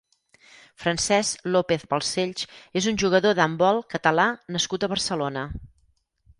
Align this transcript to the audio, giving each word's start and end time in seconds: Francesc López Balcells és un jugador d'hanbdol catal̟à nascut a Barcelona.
Francesc 0.83 1.43
López 1.55 1.85
Balcells 1.91 2.49
és 2.83 2.89
un 2.93 2.99
jugador 3.03 3.37
d'hanbdol 3.43 3.85
catal̟à 3.95 4.29
nascut 4.59 4.89
a 4.89 4.93
Barcelona. 4.97 5.49